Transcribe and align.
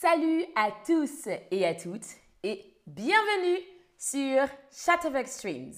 Salut 0.00 0.46
à 0.56 0.70
tous 0.86 1.28
et 1.50 1.66
à 1.66 1.74
toutes 1.74 2.06
et 2.42 2.64
bienvenue 2.86 3.58
sur 3.98 4.46
Chat 4.72 5.04
of 5.04 5.14
Extremes. 5.14 5.74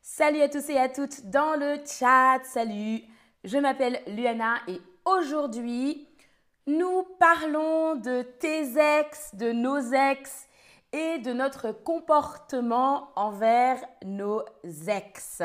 Salut 0.00 0.40
à 0.40 0.48
tous 0.48 0.70
et 0.70 0.78
à 0.78 0.88
toutes 0.88 1.26
dans 1.30 1.58
le 1.58 1.78
chat, 1.84 2.38
salut. 2.44 3.00
Je 3.42 3.58
m'appelle 3.58 4.00
Luana 4.06 4.58
et 4.68 4.80
aujourd'hui, 5.04 6.06
nous 6.68 7.02
parlons 7.18 7.96
de 7.96 8.22
tes 8.22 8.78
ex, 9.00 9.34
de 9.34 9.50
nos 9.50 9.80
ex 9.80 10.46
et 10.92 11.18
de 11.18 11.32
notre 11.32 11.72
comportement 11.72 13.08
envers 13.16 13.84
nos 14.04 14.44
ex. 14.86 15.42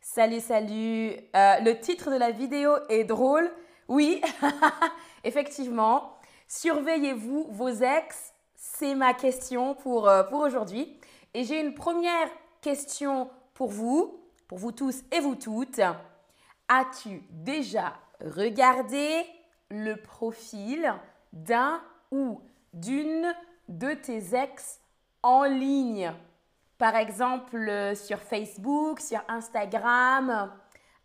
Salut, 0.00 0.40
salut. 0.40 1.12
Euh, 1.36 1.60
le 1.60 1.78
titre 1.78 2.10
de 2.10 2.16
la 2.16 2.32
vidéo 2.32 2.72
est 2.88 3.04
drôle. 3.04 3.48
Oui, 3.86 4.20
effectivement. 5.22 6.16
Surveillez-vous 6.54 7.46
vos 7.48 7.70
ex? 7.70 8.34
C'est 8.54 8.94
ma 8.94 9.14
question 9.14 9.74
pour, 9.74 10.06
euh, 10.06 10.22
pour 10.22 10.40
aujourd'hui. 10.40 11.00
Et 11.32 11.44
j'ai 11.44 11.58
une 11.58 11.72
première 11.72 12.28
question 12.60 13.30
pour 13.54 13.70
vous, 13.70 14.20
pour 14.48 14.58
vous 14.58 14.70
tous 14.70 15.02
et 15.10 15.20
vous 15.20 15.34
toutes. 15.34 15.80
As-tu 16.68 17.22
déjà 17.30 17.94
regardé 18.20 19.24
le 19.70 19.94
profil 19.94 20.92
d'un 21.32 21.80
ou 22.10 22.42
d'une 22.74 23.34
de 23.68 23.94
tes 23.94 24.36
ex 24.36 24.78
en 25.22 25.44
ligne? 25.44 26.12
Par 26.76 26.96
exemple 26.96 27.96
sur 27.96 28.18
Facebook, 28.18 29.00
sur 29.00 29.22
Instagram. 29.26 30.52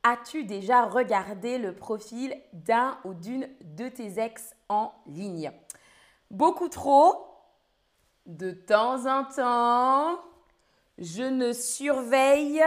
As-tu 0.09 0.45
déjà 0.45 0.85
regardé 0.85 1.57
le 1.57 1.75
profil 1.75 2.33
d'un 2.53 2.97
ou 3.03 3.13
d'une 3.13 3.49
de 3.59 3.89
tes 3.89 4.21
ex 4.21 4.55
en 4.69 4.93
ligne? 5.05 5.51
Beaucoup 6.31 6.69
trop 6.69 7.27
De 8.25 8.51
temps 8.51 9.05
en 9.05 9.25
temps, 9.25 10.17
je 10.97 11.23
ne 11.23 11.51
surveille 11.51 12.63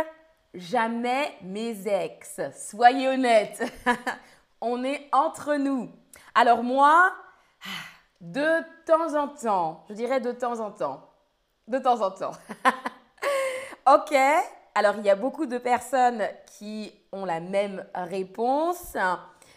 jamais 0.52 1.32
mes 1.40 1.88
ex. 1.88 2.42
Soyez 2.52 3.08
honnête. 3.08 3.64
On 4.60 4.84
est 4.84 5.08
entre 5.10 5.54
nous. 5.54 5.90
Alors 6.34 6.62
moi, 6.62 7.10
de 8.20 8.60
temps 8.84 9.18
en 9.18 9.28
temps, 9.28 9.86
je 9.88 9.94
dirais 9.94 10.20
de 10.20 10.32
temps 10.32 10.60
en 10.60 10.70
temps. 10.70 11.08
De 11.68 11.78
temps 11.78 12.02
en 12.02 12.10
temps. 12.10 12.32
ok. 13.94 14.14
Alors 14.74 14.96
il 14.98 15.06
y 15.06 15.10
a 15.10 15.16
beaucoup 15.16 15.46
de 15.46 15.56
personnes 15.56 16.22
qui 16.58 16.99
ont 17.12 17.24
la 17.24 17.40
même 17.40 17.86
réponse 17.94 18.96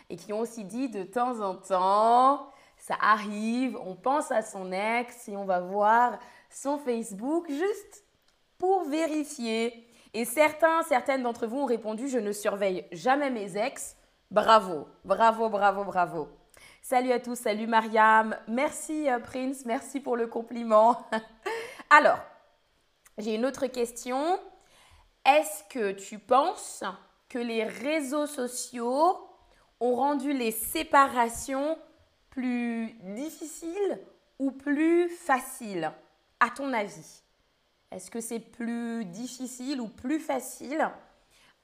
et 0.10 0.16
qui 0.16 0.34
ont 0.34 0.40
aussi 0.40 0.64
dit 0.64 0.90
de 0.90 1.04
temps 1.04 1.40
en 1.40 1.56
temps, 1.56 2.50
ça 2.78 2.96
arrive, 3.02 3.78
on 3.86 3.96
pense 3.96 4.32
à 4.32 4.42
son 4.42 4.72
ex 4.72 5.28
et 5.30 5.38
on 5.38 5.46
va 5.46 5.62
voir 5.62 6.20
son 6.50 6.78
Facebook 6.78 7.50
juste 7.50 8.04
pour 8.58 8.84
vérifier. 8.84 9.88
Et 10.14 10.26
certains, 10.26 10.84
certaines 10.84 11.24
d'entre 11.24 11.48
vous 11.48 11.60
ont 11.60 11.66
répondu, 11.66 12.08
je 12.08 12.20
ne 12.20 12.32
surveille 12.32 12.86
jamais 12.92 13.30
mes 13.30 13.58
ex. 13.58 13.96
Bravo, 14.30 14.88
bravo, 15.06 15.50
bravo, 15.50 15.84
bravo. 15.84 16.28
Salut 16.82 17.12
à 17.12 17.20
tous, 17.20 17.36
salut 17.36 17.68
Mariam. 17.68 18.36
Merci 18.48 19.10
euh, 19.10 19.20
Prince, 19.20 19.64
merci 19.66 20.00
pour 20.00 20.18
le 20.18 20.28
compliment. 20.28 21.08
Alors, 21.90 22.20
j'ai 23.18 23.36
une 23.36 23.46
autre 23.46 23.68
question. 23.68 24.40
Est-ce 25.26 25.64
que 25.70 25.92
tu 25.94 26.20
penses 26.20 26.84
les 27.40 27.64
réseaux 27.64 28.28
sociaux 28.28 29.18
ont 29.80 29.96
rendu 29.96 30.34
les 30.34 30.52
séparations 30.52 31.78
plus 32.30 32.94
difficiles 33.16 34.00
ou 34.40 34.52
plus 34.52 35.10
faciles, 35.10 35.92
à 36.40 36.50
ton 36.50 36.74
avis? 36.74 37.24
Est-ce 37.92 38.10
que 38.10 38.22
c'est 38.22 38.40
plus 38.40 39.06
difficile 39.06 39.80
ou 39.80 39.88
plus 39.88 40.20
facile 40.20 40.90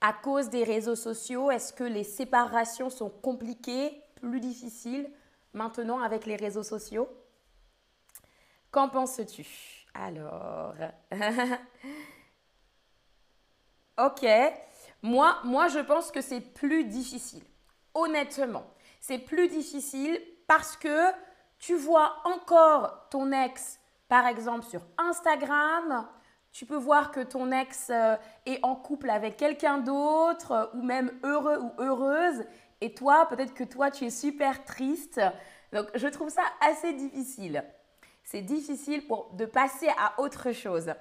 à 0.01 0.13
cause 0.13 0.49
des 0.49 0.63
réseaux 0.63 0.95
sociaux? 0.95 1.49
Est-ce 1.49 1.73
que 1.73 1.83
les 1.83 2.03
séparations 2.03 2.89
sont 2.89 3.09
compliquées, 3.09 4.01
plus 4.15 4.39
difficiles 4.39 5.09
maintenant 5.53 6.01
avec 6.01 6.25
les 6.25 6.35
réseaux 6.35 6.63
sociaux? 6.63 7.09
Qu'en 8.71 8.89
penses-tu? 8.89 9.47
Alors, 9.95 10.75
ok. 13.97 14.25
Moi, 15.01 15.37
moi, 15.43 15.67
je 15.67 15.79
pense 15.79 16.11
que 16.11 16.21
c'est 16.21 16.41
plus 16.41 16.83
difficile 16.83 17.43
honnêtement. 17.93 18.65
C'est 18.99 19.17
plus 19.17 19.47
difficile 19.47 20.19
parce 20.47 20.75
que 20.75 21.11
tu 21.59 21.75
vois 21.75 22.15
encore 22.25 23.07
ton 23.09 23.31
ex, 23.31 23.79
par 24.07 24.25
exemple, 24.27 24.65
sur 24.65 24.81
Instagram. 24.97 26.07
Tu 26.51 26.65
peux 26.65 26.75
voir 26.75 27.11
que 27.11 27.19
ton 27.19 27.51
ex 27.51 27.89
euh, 27.89 28.15
est 28.45 28.59
en 28.63 28.75
couple 28.75 29.09
avec 29.09 29.37
quelqu'un 29.37 29.77
d'autre 29.77 30.51
euh, 30.51 30.65
ou 30.73 30.81
même 30.81 31.11
heureux 31.23 31.59
ou 31.59 31.71
heureuse. 31.77 32.43
Et 32.81 32.93
toi, 32.93 33.27
peut-être 33.29 33.53
que 33.53 33.63
toi, 33.63 33.91
tu 33.91 34.05
es 34.05 34.09
super 34.09 34.65
triste. 34.65 35.21
Donc, 35.73 35.87
je 35.93 36.07
trouve 36.07 36.29
ça 36.29 36.41
assez 36.61 36.93
difficile. 36.93 37.63
C'est 38.23 38.41
difficile 38.41 39.03
de 39.33 39.45
passer 39.45 39.89
à 39.97 40.19
autre 40.19 40.51
chose. 40.51 40.91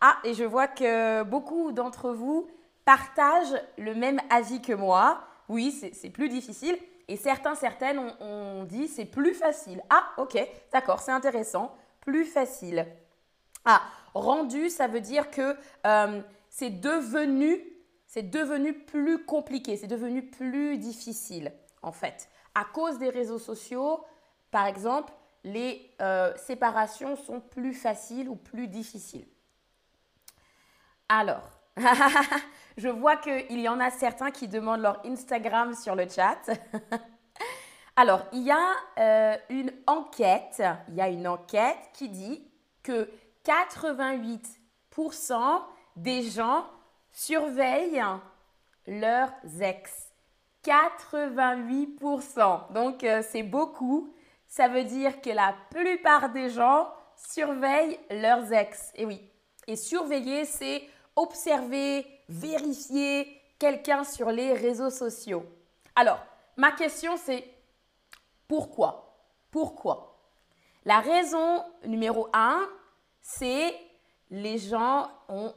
Ah, 0.00 0.18
et 0.24 0.34
je 0.34 0.44
vois 0.44 0.68
que 0.68 1.22
beaucoup 1.22 1.72
d'entre 1.72 2.10
vous 2.10 2.48
partagent 2.88 3.60
le 3.76 3.94
même 3.94 4.18
avis 4.30 4.62
que 4.62 4.72
moi 4.72 5.20
oui, 5.50 5.72
c'est 5.92 6.08
plus 6.08 6.30
difficile. 6.30 6.78
Et 7.06 7.16
certains, 7.16 7.54
certaines 7.54 7.98
ont, 7.98 8.64
dit 8.64 8.88
c'est 8.88 9.04
plus 9.04 9.34
facile. 9.34 9.82
Ah, 9.90 10.08
ok, 10.16 10.38
d'accord, 10.72 11.00
c'est 11.00 11.12
intéressant. 11.12 11.76
Plus 12.00 12.24
facile. 12.24 12.86
Ah, 13.66 13.82
rendu, 14.14 14.70
ça 14.70 14.86
veut 14.86 15.02
dire 15.02 15.30
que 15.30 15.54
euh, 15.86 16.22
c'est 16.48 16.80
devenu, 16.80 17.62
c'est 18.06 18.30
devenu 18.30 18.72
plus 18.72 19.22
compliqué, 19.26 19.76
c'est 19.76 19.86
devenu 19.86 20.22
plus 20.22 20.78
difficile, 20.78 21.52
en 21.82 21.92
fait. 21.92 22.30
À 22.54 22.64
cause 22.64 22.98
des 22.98 23.10
réseaux 23.10 23.38
sociaux, 23.38 24.02
par 24.50 24.64
exemple, 24.64 25.12
les 25.44 25.90
euh, 26.00 26.34
séparations 26.36 27.16
sont 27.16 27.40
plus 27.40 27.74
faciles 27.74 28.30
ou 28.30 28.36
plus 28.36 28.66
difficiles. 28.66 29.26
Alors, 31.10 31.57
Je 32.76 32.88
vois 32.88 33.16
qu'il 33.16 33.60
y 33.60 33.68
en 33.68 33.78
a 33.80 33.90
certains 33.90 34.30
qui 34.30 34.48
demandent 34.48 34.82
leur 34.82 35.04
Instagram 35.04 35.74
sur 35.74 35.94
le 35.94 36.08
chat. 36.08 36.38
Alors, 37.96 38.22
il 38.32 38.44
y 38.44 38.52
a 38.52 38.70
euh, 39.00 39.36
une 39.50 39.72
enquête, 39.88 40.62
il 40.88 40.94
y 40.94 41.00
a 41.00 41.08
une 41.08 41.26
enquête 41.26 41.78
qui 41.94 42.08
dit 42.08 42.48
que 42.84 43.10
88% 43.44 45.62
des 45.96 46.22
gens 46.22 46.64
surveillent 47.10 48.04
leurs 48.86 49.32
ex. 49.60 50.12
88%. 50.64 52.72
Donc, 52.72 53.02
euh, 53.02 53.20
c'est 53.28 53.42
beaucoup. 53.42 54.14
Ça 54.46 54.68
veut 54.68 54.84
dire 54.84 55.20
que 55.20 55.30
la 55.30 55.56
plupart 55.70 56.30
des 56.30 56.50
gens 56.50 56.88
surveillent 57.16 57.98
leurs 58.10 58.52
ex. 58.52 58.92
Et 58.94 59.04
oui. 59.04 59.20
Et 59.66 59.74
surveiller, 59.74 60.44
c'est 60.44 60.88
observer, 61.18 62.06
vérifier 62.28 63.40
quelqu'un 63.58 64.04
sur 64.04 64.30
les 64.30 64.52
réseaux 64.52 64.90
sociaux. 64.90 65.44
Alors, 65.94 66.20
ma 66.56 66.72
question 66.72 67.16
c'est 67.16 67.44
pourquoi? 68.46 69.16
Pourquoi? 69.50 70.18
La 70.84 71.00
raison 71.00 71.64
numéro 71.84 72.28
un, 72.32 72.66
c'est 73.20 73.74
les 74.30 74.58
gens 74.58 75.10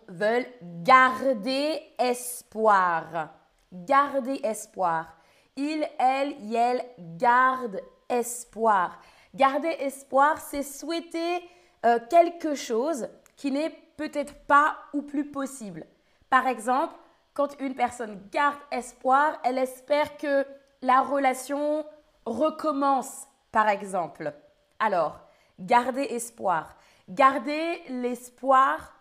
veulent 0.07 0.47
garder 0.61 1.81
espoir. 1.99 3.29
Garder 3.71 4.39
espoir. 4.43 5.15
Il, 5.55 5.87
elle, 5.99 6.35
elle 6.53 6.85
garde 7.17 7.81
espoir. 8.09 8.99
Garder 9.33 9.75
espoir, 9.79 10.39
c'est 10.39 10.63
souhaiter 10.63 11.41
euh, 11.85 11.99
quelque 12.09 12.55
chose 12.55 13.07
qui 13.35 13.51
n'est 13.51 13.75
peut-être 14.01 14.33
pas 14.47 14.77
ou 14.93 15.03
plus 15.03 15.29
possible. 15.29 15.85
Par 16.31 16.47
exemple, 16.47 16.95
quand 17.35 17.55
une 17.59 17.75
personne 17.75 18.19
garde 18.31 18.57
espoir, 18.71 19.39
elle 19.43 19.59
espère 19.59 20.17
que 20.17 20.43
la 20.81 21.01
relation 21.01 21.85
recommence, 22.25 23.27
par 23.51 23.69
exemple. 23.69 24.33
Alors, 24.79 25.19
gardez 25.59 26.01
espoir. 26.01 26.75
Gardez 27.09 27.79
l'espoir 27.89 28.95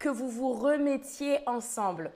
que 0.00 0.08
vous 0.08 0.28
vous 0.28 0.52
remettiez 0.52 1.38
ensemble. 1.46 2.12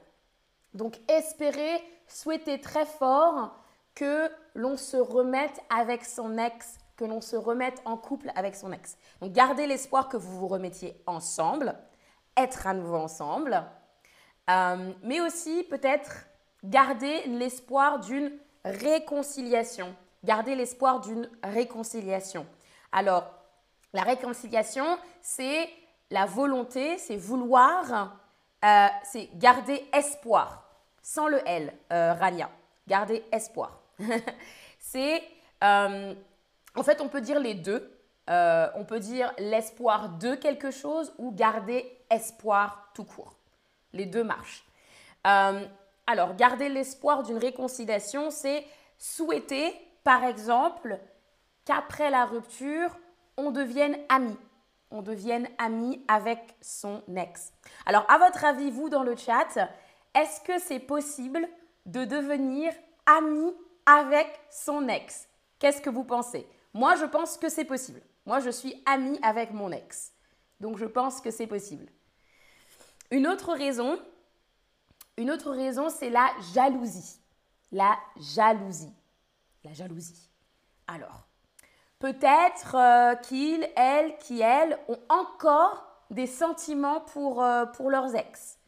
Donc, 0.73 0.99
espérez, 1.07 1.81
souhaitez 2.09 2.61
très 2.61 2.87
fort 2.87 3.55
que 3.95 4.29
l'on 4.57 4.77
se 4.77 4.97
remette 4.97 5.61
avec 5.71 6.05
son 6.05 6.37
ex, 6.37 6.79
que 6.97 7.05
l'on 7.05 7.21
se 7.21 7.37
remette 7.37 7.81
en 7.85 7.97
couple 7.97 8.33
avec 8.35 8.57
son 8.57 8.73
ex. 8.73 8.99
Donc, 9.21 9.31
gardez 9.31 9.69
l'espoir 9.69 10.09
que 10.09 10.17
vous 10.17 10.37
vous 10.41 10.49
remettiez 10.49 11.01
ensemble, 11.07 11.77
être 12.37 12.67
à 12.67 12.75
nouveau 12.75 12.97
ensemble. 12.97 13.63
Euh, 14.51 14.93
mais 15.03 15.21
aussi 15.21 15.65
peut-être 15.65 16.27
garder 16.63 17.23
l'espoir 17.27 18.01
d'une 18.01 18.33
réconciliation. 18.65 19.95
Garder 20.23 20.55
l'espoir 20.55 21.01
d'une 21.01 21.29
réconciliation. 21.43 22.47
Alors, 22.93 23.25
La 23.95 24.03
réconciliation, 24.03 24.99
c'est 25.23 25.71
la 26.11 26.27
volonté, 26.27 26.99
c'est 26.99 27.17
vouloir, 27.17 28.19
euh, 28.65 28.87
c'est 29.05 29.29
garder 29.35 29.87
espoir, 29.93 30.69
sans 31.01 31.29
le 31.29 31.41
L, 31.47 31.73
euh, 31.93 32.13
Rania. 32.15 32.51
Garder 32.89 33.25
espoir. 33.31 33.81
c'est, 34.81 35.23
euh, 35.63 36.13
en 36.75 36.83
fait, 36.83 37.01
on 37.01 37.09
peut 37.09 37.21
dire 37.21 37.39
les 37.39 37.55
deux. 37.55 37.94
On 38.29 38.85
peut 38.87 39.01
dire 39.01 39.33
l'espoir 39.39 40.11
de 40.11 40.35
quelque 40.35 40.71
chose 40.71 41.13
ou 41.19 41.33
garder 41.33 41.99
espoir 42.11 42.91
tout 42.95 43.05
court. 43.05 43.37
Les 43.93 44.07
deux 44.07 44.25
marchent. 44.25 44.65
alors, 45.25 46.35
garder 46.37 46.69
l'espoir 46.69 47.23
d'une 47.23 47.39
réconciliation, 47.39 48.31
c'est 48.31 48.65
souhaiter, 48.99 49.75
par 50.03 50.25
exemple, 50.25 50.99
qu'après 51.65 52.11
la 52.11 52.25
rupture, 52.25 52.97
on 53.37 53.51
devienne 53.51 53.97
amis. 54.09 54.39
On 54.91 55.03
devienne 55.03 55.49
amis 55.59 56.05
avec 56.09 56.39
son 56.61 57.03
ex. 57.17 57.53
Alors, 57.87 58.07
à 58.11 58.19
votre 58.19 58.45
avis, 58.45 58.71
vous 58.71 58.89
dans 58.89 59.03
le 59.03 59.17
chat, 59.17 59.59
est-ce 60.15 60.41
que 60.41 60.59
c'est 60.59 60.79
possible 60.79 61.49
de 61.87 62.05
devenir 62.05 62.73
ami 63.07 63.53
avec 63.87 64.29
son 64.51 64.89
ex? 64.89 65.29
Qu'est-ce 65.59 65.81
que 65.81 65.91
vous 65.91 66.05
pensez? 66.05 66.47
Moi, 66.75 66.95
je 66.97 67.07
pense 67.07 67.37
que 67.37 67.49
c'est 67.49 67.65
possible. 67.65 68.01
Moi, 68.27 68.41
je 68.41 68.51
suis 68.51 68.83
amie 68.87 69.19
avec 69.23 69.53
mon 69.53 69.71
ex. 69.73 70.13
Donc, 70.61 70.79
je 70.79 70.87
pense 70.87 71.21
que 71.21 71.31
c'est 71.31 71.47
possible. 71.47 71.87
Une 73.11 73.27
autre 73.27 73.53
raison, 73.53 73.99
une 75.17 75.31
autre 75.31 75.51
raison, 75.51 75.89
c'est 75.91 76.11
la 76.11 76.31
jalousie. 76.55 77.19
La 77.71 77.99
jalousie. 78.17 78.93
La 79.65 79.73
jalousie. 79.73 80.31
Alors, 80.87 81.27
Peut-être 82.05 82.75
euh, 82.75 83.15
qu'ils, 83.15 83.67
elles, 83.77 84.19
qui, 84.19 84.43
elles 84.43 84.79
ont 84.89 84.99
encore 85.09 85.87
des 86.11 86.27
sentiments 86.27 87.01
pour, 87.01 87.43
euh, 87.43 87.65
pour 87.65 87.91
leurs 87.91 88.15
ex. 88.15 88.59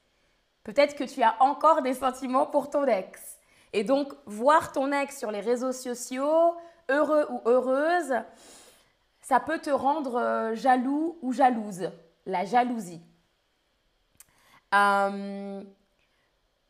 Peut-être 0.65 0.97
que 0.97 1.05
tu 1.05 1.23
as 1.23 1.37
encore 1.41 1.83
des 1.83 1.93
sentiments 1.93 2.47
pour 2.47 2.71
ton 2.71 2.87
ex. 2.87 3.37
Et 3.75 3.85
donc, 3.85 4.15
voir 4.25 4.73
ton 4.73 4.91
ex 4.91 5.19
sur 5.19 5.31
les 5.31 5.41
réseaux 5.41 5.73
sociaux, 5.73 6.55
heureux 6.89 7.27
ou 7.29 7.43
heureuse, 7.45 8.15
ça 9.27 9.41
peut 9.41 9.59
te 9.59 9.71
rendre 9.71 10.21
euh, 10.21 10.55
jaloux 10.55 11.19
ou 11.21 11.33
jalouse. 11.33 11.91
La 12.27 12.45
jalousie. 12.45 13.03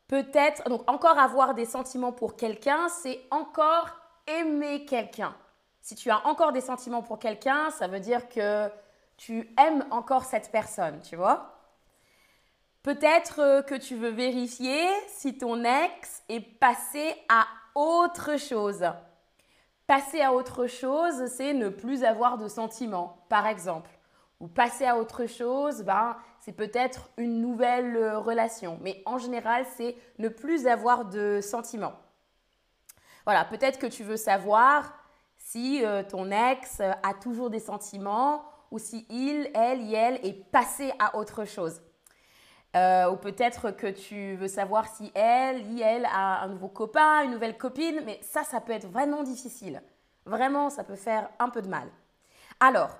Peut-être, 0.08 0.66
donc 0.70 0.90
encore 0.90 1.18
avoir 1.18 1.52
des 1.52 1.66
sentiments 1.66 2.12
pour 2.12 2.34
quelqu'un, 2.34 2.88
c'est 2.88 3.20
encore 3.30 3.90
aimer 4.26 4.86
quelqu'un. 4.86 5.36
Si 5.82 5.96
tu 5.96 6.08
as 6.08 6.26
encore 6.26 6.52
des 6.52 6.62
sentiments 6.62 7.02
pour 7.02 7.18
quelqu'un, 7.18 7.68
ça 7.72 7.88
veut 7.88 8.00
dire 8.00 8.26
que 8.30 8.70
tu 9.18 9.54
aimes 9.58 9.84
encore 9.90 10.24
cette 10.24 10.50
personne, 10.50 11.02
tu 11.02 11.14
vois. 11.14 11.60
Peut-être 12.82 13.40
euh, 13.40 13.62
que 13.62 13.74
tu 13.74 13.96
veux 13.96 14.08
vérifier 14.08 14.88
si 15.08 15.36
ton 15.36 15.62
ex 15.62 16.22
est 16.30 16.40
passé 16.40 17.14
à 17.28 17.46
autre 17.74 18.38
chose. 18.38 18.82
Passer 19.86 20.20
à 20.20 20.32
autre 20.32 20.66
chose, 20.66 21.26
c'est 21.26 21.52
ne 21.52 21.68
plus 21.68 22.02
avoir 22.02 22.38
de 22.38 22.48
sentiments, 22.48 23.24
par 23.28 23.46
exemple. 23.46 23.90
Ou 24.40 24.48
passer 24.48 24.84
à 24.84 24.98
autre 24.98 25.26
chose, 25.26 25.82
ben, 25.82 26.16
c'est 26.40 26.52
peut-être 26.52 27.08
une 27.16 27.40
nouvelle 27.40 27.96
euh, 27.96 28.18
relation. 28.18 28.78
Mais 28.82 29.02
en 29.06 29.16
général, 29.16 29.64
c'est 29.76 29.96
ne 30.18 30.28
plus 30.28 30.66
avoir 30.66 31.04
de 31.04 31.40
sentiments. 31.40 31.94
Voilà, 33.24 33.44
peut-être 33.44 33.78
que 33.78 33.86
tu 33.86 34.02
veux 34.02 34.16
savoir 34.16 34.92
si 35.38 35.84
euh, 35.84 36.02
ton 36.02 36.30
ex 36.30 36.80
euh, 36.80 36.92
a 37.02 37.14
toujours 37.14 37.50
des 37.50 37.60
sentiments 37.60 38.44
ou 38.70 38.78
si 38.78 39.06
il, 39.08 39.50
elle, 39.54 39.94
elle 39.94 40.26
est 40.26 40.50
passé 40.50 40.92
à 40.98 41.16
autre 41.16 41.44
chose. 41.44 41.80
Euh, 42.74 43.10
ou 43.10 43.16
peut-être 43.16 43.70
que 43.70 43.86
tu 43.86 44.34
veux 44.36 44.48
savoir 44.48 44.86
si 44.88 45.10
elle, 45.14 45.60
il, 45.72 45.80
elle 45.80 46.04
a 46.06 46.42
un 46.42 46.48
nouveau 46.48 46.68
copain, 46.68 47.22
une 47.22 47.30
nouvelle 47.30 47.56
copine, 47.56 48.02
mais 48.04 48.20
ça, 48.22 48.42
ça 48.42 48.60
peut 48.60 48.72
être 48.72 48.88
vraiment 48.88 49.22
difficile. 49.22 49.82
Vraiment, 50.26 50.68
ça 50.68 50.84
peut 50.84 50.96
faire 50.96 51.30
un 51.38 51.48
peu 51.48 51.62
de 51.62 51.68
mal. 51.68 51.88
Alors, 52.60 52.90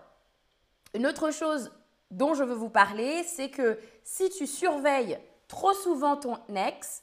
une 0.95 1.07
autre 1.07 1.31
chose 1.31 1.73
dont 2.11 2.35
je 2.35 2.45
veux 2.45 2.55
vous 2.55 2.71
parler, 2.71 3.23
c'est 3.25 3.51
que 3.51 3.79
si 4.05 4.31
tu 4.31 4.47
surveilles 4.47 5.19
trop 5.49 5.73
souvent 5.73 6.17
ton 6.17 6.39
ex, 6.55 7.03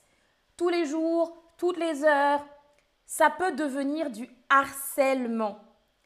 tous 0.57 0.69
les 0.69 0.86
jours, 0.86 1.36
toutes 1.57 1.77
les 1.77 2.04
heures, 2.04 2.44
ça 3.06 3.30
peut 3.30 3.51
devenir 3.51 4.09
du 4.09 4.30
harcèlement. 4.50 5.59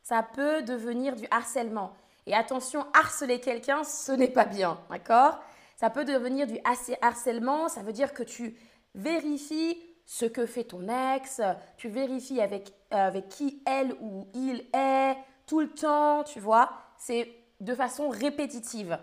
Ça 0.04 0.24
peut 0.24 0.64
devenir 0.64 1.16
du 1.16 1.28
harcèlement. 1.32 1.94
Et 2.26 2.34
attention, 2.34 2.86
harceler 2.94 3.40
quelqu'un, 3.40 3.84
ce 3.84 4.12
n'est 4.12 4.28
pas 4.28 4.46
bien, 4.46 4.78
d'accord? 4.90 5.40
Ça 5.78 5.92
peut 5.92 6.06
devenir 6.06 6.48
du 6.48 6.58
harcèlement, 7.02 7.70
ça 7.70 7.84
veut 7.84 7.94
dire 7.94 8.16
que 8.16 8.24
tu 8.24 8.58
vérifies 8.96 9.78
ce 10.08 10.26
que 10.26 10.48
fait 10.48 10.64
ton 10.64 10.88
ex, 11.16 11.40
tu 11.78 11.88
vérifies 11.88 12.42
avec, 12.42 12.74
euh, 12.94 12.98
avec 12.98 13.30
qui 13.30 13.62
elle 13.64 13.94
ou 14.02 14.28
il 14.34 14.66
est 14.74 15.16
tout 15.46 15.60
le 15.60 15.70
temps, 15.70 16.24
tu 16.24 16.40
vois 16.40 16.72
C'est 16.98 17.32
de 17.60 17.76
façon 17.76 18.10
répétitive. 18.10 18.98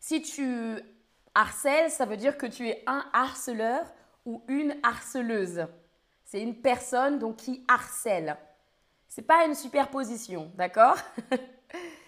Si 0.00 0.20
tu 0.20 0.80
harcèles, 1.36 1.92
ça 1.92 2.06
veut 2.06 2.16
dire 2.16 2.36
que 2.36 2.46
tu 2.46 2.68
es 2.68 2.82
un 2.88 3.04
harceleur 3.12 3.86
ou 4.26 4.42
une 4.48 4.74
harceleuse. 4.82 5.64
C'est 6.24 6.42
une 6.42 6.60
personne 6.60 7.20
donc 7.20 7.36
qui 7.36 7.64
harcèle. 7.68 8.36
C'est 9.08 9.22
pas 9.22 9.44
une 9.44 9.54
superposition, 9.54 10.50
d'accord? 10.56 10.96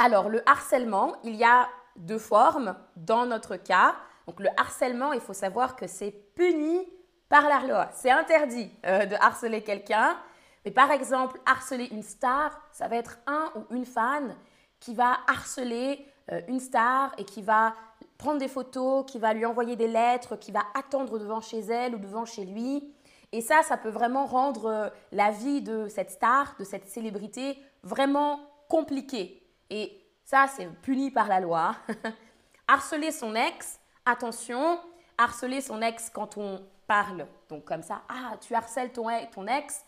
Alors, 0.00 0.28
le 0.28 0.48
harcèlement, 0.48 1.16
il 1.24 1.34
y 1.34 1.42
a 1.42 1.68
deux 1.96 2.20
formes 2.20 2.76
dans 2.94 3.26
notre 3.26 3.56
cas. 3.56 3.96
Donc, 4.28 4.38
le 4.38 4.48
harcèlement, 4.56 5.12
il 5.12 5.20
faut 5.20 5.32
savoir 5.32 5.74
que 5.74 5.88
c'est 5.88 6.12
puni 6.36 6.88
par 7.28 7.48
la 7.48 7.66
loi. 7.66 7.88
C'est 7.92 8.12
interdit 8.12 8.70
euh, 8.86 9.06
de 9.06 9.16
harceler 9.16 9.60
quelqu'un. 9.62 10.16
Mais 10.64 10.70
par 10.70 10.92
exemple, 10.92 11.40
harceler 11.44 11.88
une 11.90 12.04
star, 12.04 12.60
ça 12.70 12.86
va 12.86 12.94
être 12.94 13.18
un 13.26 13.50
ou 13.56 13.74
une 13.74 13.84
fan 13.84 14.36
qui 14.78 14.94
va 14.94 15.18
harceler 15.26 16.06
euh, 16.30 16.42
une 16.46 16.60
star 16.60 17.12
et 17.18 17.24
qui 17.24 17.42
va 17.42 17.74
prendre 18.18 18.38
des 18.38 18.46
photos, 18.46 19.04
qui 19.04 19.18
va 19.18 19.34
lui 19.34 19.46
envoyer 19.46 19.74
des 19.74 19.88
lettres, 19.88 20.36
qui 20.36 20.52
va 20.52 20.62
attendre 20.74 21.18
devant 21.18 21.40
chez 21.40 21.58
elle 21.58 21.96
ou 21.96 21.98
devant 21.98 22.24
chez 22.24 22.44
lui. 22.44 22.94
Et 23.32 23.40
ça, 23.40 23.62
ça 23.64 23.76
peut 23.76 23.90
vraiment 23.90 24.26
rendre 24.26 24.66
euh, 24.66 24.88
la 25.10 25.32
vie 25.32 25.60
de 25.60 25.88
cette 25.88 26.12
star, 26.12 26.54
de 26.56 26.62
cette 26.64 26.86
célébrité, 26.86 27.58
vraiment 27.82 28.38
compliquée. 28.68 29.42
Et 29.70 30.00
ça, 30.24 30.46
c'est 30.48 30.66
puni 30.82 31.10
par 31.10 31.28
la 31.28 31.40
loi. 31.40 31.74
harceler 32.68 33.12
son 33.12 33.34
ex, 33.34 33.80
attention, 34.04 34.80
harceler 35.16 35.60
son 35.60 35.80
ex 35.82 36.10
quand 36.10 36.36
on 36.36 36.64
parle, 36.86 37.26
donc 37.48 37.64
comme 37.64 37.82
ça, 37.82 38.02
ah, 38.08 38.36
tu 38.40 38.54
harcèles 38.54 38.92
ton, 38.92 39.06
ton 39.32 39.46
ex, 39.46 39.84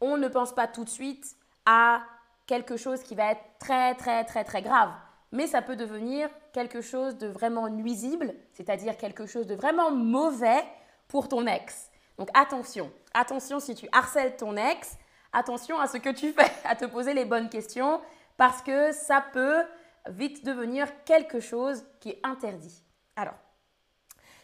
on 0.00 0.16
ne 0.16 0.28
pense 0.28 0.52
pas 0.52 0.66
tout 0.66 0.84
de 0.84 0.88
suite 0.88 1.36
à 1.64 2.02
quelque 2.46 2.76
chose 2.76 3.02
qui 3.02 3.14
va 3.14 3.32
être 3.32 3.42
très, 3.58 3.94
très, 3.94 4.24
très, 4.24 4.44
très 4.44 4.62
grave 4.62 4.90
mais 5.32 5.46
ça 5.46 5.62
peut 5.62 5.76
devenir 5.76 6.28
quelque 6.52 6.80
chose 6.80 7.16
de 7.16 7.28
vraiment 7.28 7.68
nuisible, 7.68 8.34
c'est-à-dire 8.52 8.96
quelque 8.96 9.26
chose 9.26 9.46
de 9.46 9.54
vraiment 9.54 9.90
mauvais 9.90 10.62
pour 11.08 11.28
ton 11.28 11.46
ex. 11.46 11.90
Donc 12.18 12.28
attention, 12.34 12.90
attention 13.14 13.60
si 13.60 13.74
tu 13.74 13.88
harcèles 13.92 14.36
ton 14.36 14.56
ex, 14.56 14.96
attention 15.32 15.78
à 15.78 15.86
ce 15.86 15.98
que 15.98 16.10
tu 16.10 16.32
fais, 16.32 16.50
à 16.64 16.74
te 16.74 16.84
poser 16.84 17.14
les 17.14 17.24
bonnes 17.24 17.48
questions, 17.48 18.00
parce 18.40 18.62
que 18.62 18.90
ça 18.92 19.22
peut 19.34 19.64
vite 20.08 20.46
devenir 20.46 20.88
quelque 21.04 21.40
chose 21.40 21.84
qui 22.00 22.08
est 22.08 22.20
interdit. 22.22 22.82
Alors, 23.14 23.34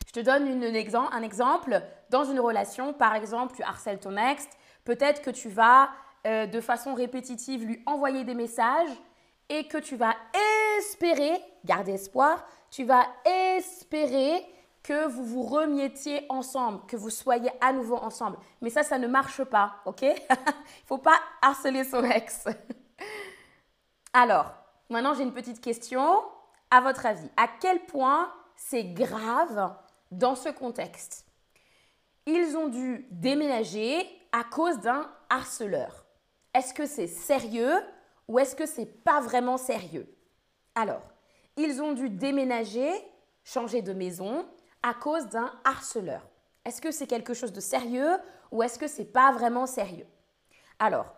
je 0.06 0.12
te 0.12 0.20
donne 0.20 0.62
un 0.62 1.22
exemple. 1.22 1.82
Dans 2.10 2.24
une 2.24 2.38
relation, 2.38 2.92
par 2.92 3.14
exemple, 3.14 3.56
tu 3.56 3.62
harcèles 3.62 3.98
ton 3.98 4.14
ex, 4.18 4.46
peut-être 4.84 5.22
que 5.22 5.30
tu 5.30 5.48
vas 5.48 5.88
euh, 6.26 6.44
de 6.44 6.60
façon 6.60 6.92
répétitive 6.92 7.64
lui 7.64 7.82
envoyer 7.86 8.24
des 8.24 8.34
messages 8.34 8.90
et 9.48 9.66
que 9.66 9.78
tu 9.78 9.96
vas 9.96 10.14
espérer, 10.76 11.32
garde 11.64 11.88
espoir, 11.88 12.46
tu 12.70 12.84
vas 12.84 13.06
espérer 13.24 14.44
que 14.82 15.06
vous 15.08 15.24
vous 15.24 15.42
remettiez 15.42 16.26
ensemble, 16.28 16.84
que 16.86 16.98
vous 16.98 17.08
soyez 17.08 17.50
à 17.62 17.72
nouveau 17.72 17.96
ensemble. 17.96 18.36
Mais 18.60 18.68
ça, 18.68 18.82
ça 18.82 18.98
ne 18.98 19.06
marche 19.06 19.42
pas, 19.44 19.76
ok? 19.86 20.02
Il 20.02 20.10
ne 20.10 20.86
faut 20.86 20.98
pas 20.98 21.18
harceler 21.40 21.82
son 21.82 22.04
ex. 22.04 22.44
Alors, 24.18 24.54
maintenant 24.88 25.12
j'ai 25.12 25.24
une 25.24 25.34
petite 25.34 25.60
question. 25.60 26.24
À 26.70 26.80
votre 26.80 27.04
avis, 27.04 27.28
à 27.36 27.48
quel 27.60 27.84
point 27.84 28.32
c'est 28.56 28.82
grave 28.82 29.76
dans 30.10 30.34
ce 30.34 30.48
contexte? 30.48 31.26
Ils 32.24 32.56
ont 32.56 32.68
dû 32.68 33.06
déménager 33.10 34.08
à 34.32 34.42
cause 34.42 34.80
d'un 34.80 35.06
harceleur. 35.28 36.06
Est-ce 36.54 36.72
que 36.72 36.86
c'est 36.86 37.08
sérieux 37.08 37.74
ou 38.26 38.38
est-ce 38.38 38.56
que 38.56 38.64
c'est 38.64 38.86
pas 39.04 39.20
vraiment 39.20 39.58
sérieux? 39.58 40.08
Alors, 40.74 41.06
ils 41.58 41.82
ont 41.82 41.92
dû 41.92 42.08
déménager, 42.08 42.90
changer 43.44 43.82
de 43.82 43.92
maison 43.92 44.48
à 44.82 44.94
cause 44.94 45.26
d'un 45.26 45.52
harceleur. 45.62 46.26
Est-ce 46.64 46.80
que 46.80 46.90
c'est 46.90 47.06
quelque 47.06 47.34
chose 47.34 47.52
de 47.52 47.60
sérieux 47.60 48.16
ou 48.50 48.62
est-ce 48.62 48.78
que 48.78 48.88
c'est 48.88 49.12
pas 49.12 49.30
vraiment 49.32 49.66
sérieux? 49.66 50.06
Alors, 50.78 51.12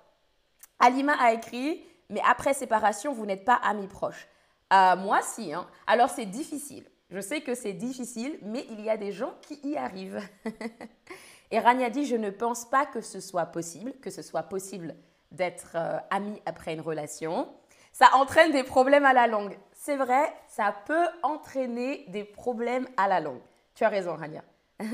Alima 0.80 1.12
a 1.12 1.32
écrit 1.32 1.84
mais 2.10 2.20
après 2.26 2.54
séparation, 2.54 3.12
vous 3.12 3.26
n'êtes 3.26 3.44
pas 3.44 3.54
amis 3.54 3.88
proches. 3.88 4.28
Euh, 4.72 4.96
moi, 4.96 5.20
si. 5.22 5.52
Hein. 5.52 5.66
Alors, 5.86 6.10
c'est 6.10 6.26
difficile. 6.26 6.84
Je 7.10 7.20
sais 7.20 7.40
que 7.40 7.54
c'est 7.54 7.72
difficile, 7.72 8.38
mais 8.42 8.66
il 8.70 8.80
y 8.82 8.90
a 8.90 8.96
des 8.96 9.12
gens 9.12 9.34
qui 9.42 9.58
y 9.64 9.76
arrivent. 9.76 10.22
Et 11.50 11.58
Rania 11.58 11.88
dit, 11.88 12.04
je 12.04 12.16
ne 12.16 12.28
pense 12.28 12.66
pas 12.66 12.84
que 12.84 13.00
ce 13.00 13.20
soit 13.20 13.46
possible, 13.46 13.94
que 14.02 14.10
ce 14.10 14.20
soit 14.20 14.42
possible 14.42 14.94
d'être 15.30 15.72
euh, 15.74 15.98
ami 16.10 16.42
après 16.44 16.74
une 16.74 16.82
relation. 16.82 17.48
Ça 17.92 18.10
entraîne 18.14 18.52
des 18.52 18.62
problèmes 18.62 19.06
à 19.06 19.14
la 19.14 19.26
longue. 19.26 19.58
C'est 19.72 19.96
vrai, 19.96 20.32
ça 20.48 20.74
peut 20.84 21.06
entraîner 21.22 22.04
des 22.08 22.24
problèmes 22.24 22.86
à 22.98 23.08
la 23.08 23.20
longue. 23.20 23.40
Tu 23.74 23.84
as 23.84 23.88
raison, 23.88 24.14
Rania. 24.14 24.42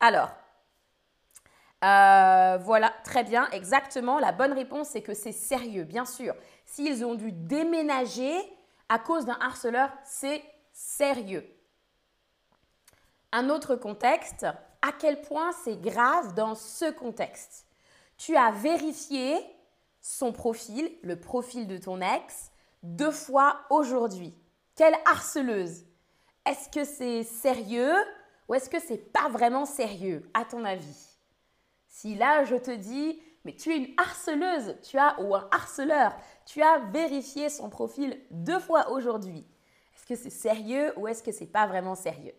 Alors, 0.00 0.30
euh, 1.84 2.58
voilà, 2.60 2.92
très 3.04 3.22
bien, 3.22 3.48
exactement. 3.50 4.18
La 4.18 4.32
bonne 4.32 4.52
réponse, 4.52 4.88
c'est 4.88 5.02
que 5.02 5.14
c'est 5.14 5.32
sérieux, 5.32 5.84
bien 5.84 6.04
sûr. 6.04 6.34
S'ils 6.64 7.04
ont 7.04 7.14
dû 7.14 7.32
déménager 7.32 8.34
à 8.88 8.98
cause 8.98 9.26
d'un 9.26 9.38
harceleur, 9.40 9.90
c'est 10.04 10.42
sérieux. 10.72 11.46
Un 13.32 13.50
autre 13.50 13.76
contexte, 13.76 14.44
à 14.82 14.92
quel 14.98 15.20
point 15.20 15.52
c'est 15.64 15.80
grave 15.80 16.34
dans 16.34 16.54
ce 16.54 16.90
contexte. 16.90 17.66
Tu 18.16 18.36
as 18.36 18.50
vérifié 18.50 19.36
son 20.00 20.32
profil, 20.32 20.90
le 21.02 21.20
profil 21.20 21.66
de 21.66 21.76
ton 21.76 22.00
ex, 22.00 22.50
deux 22.82 23.10
fois 23.10 23.60
aujourd'hui. 23.70 24.34
Quelle 24.74 24.96
harceleuse 25.04 25.84
Est-ce 26.46 26.68
que 26.70 26.84
c'est 26.84 27.22
sérieux 27.22 27.94
ou 28.48 28.54
est-ce 28.54 28.70
que 28.70 28.80
c'est 28.80 29.12
pas 29.12 29.28
vraiment 29.28 29.66
sérieux, 29.66 30.28
à 30.34 30.44
ton 30.44 30.64
avis? 30.64 31.17
Si 32.00 32.14
là, 32.14 32.44
je 32.44 32.54
te 32.54 32.70
dis, 32.70 33.20
mais 33.44 33.56
tu 33.56 33.72
es 33.72 33.76
une 33.76 33.94
harceleuse, 33.96 34.76
tu 34.88 34.96
as, 34.98 35.20
ou 35.20 35.34
un 35.34 35.48
harceleur, 35.50 36.14
tu 36.46 36.62
as 36.62 36.78
vérifié 36.92 37.48
son 37.48 37.70
profil 37.70 38.16
deux 38.30 38.60
fois 38.60 38.90
aujourd'hui. 38.90 39.44
Est-ce 39.96 40.06
que 40.06 40.14
c'est 40.14 40.30
sérieux 40.30 40.92
ou 40.96 41.08
est-ce 41.08 41.24
que 41.24 41.32
c'est 41.32 41.50
pas 41.50 41.66
vraiment 41.66 41.96
sérieux? 41.96 42.34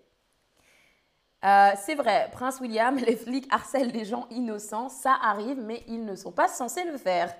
Euh, 1.43 1.71
c'est 1.75 1.95
vrai, 1.95 2.29
Prince 2.31 2.61
William, 2.61 2.95
les 3.05 3.17
flics 3.17 3.49
harcèlent 3.51 3.91
des 3.91 4.05
gens 4.05 4.27
innocents, 4.29 4.87
ça 4.87 5.13
arrive, 5.21 5.59
mais 5.59 5.83
ils 5.87 6.05
ne 6.05 6.15
sont 6.15 6.31
pas 6.31 6.47
censés 6.47 6.85
le 6.85 6.97
faire. 6.97 7.35